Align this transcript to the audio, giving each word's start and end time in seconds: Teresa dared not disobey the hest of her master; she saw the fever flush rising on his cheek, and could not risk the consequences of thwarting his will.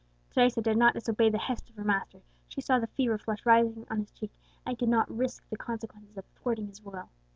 Teresa 0.31 0.63
dared 0.63 0.77
not 0.79 0.95
disobey 0.95 1.29
the 1.29 1.37
hest 1.37 1.69
of 1.69 1.75
her 1.75 1.83
master; 1.83 2.21
she 2.47 2.59
saw 2.59 2.79
the 2.79 2.87
fever 2.87 3.19
flush 3.19 3.45
rising 3.45 3.85
on 3.87 3.99
his 3.99 4.09
cheek, 4.09 4.31
and 4.65 4.79
could 4.79 4.89
not 4.89 5.07
risk 5.15 5.47
the 5.51 5.57
consequences 5.57 6.17
of 6.17 6.25
thwarting 6.33 6.65
his 6.69 6.81
will. 6.83 7.07